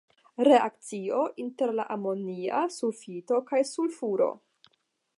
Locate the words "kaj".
3.51-3.65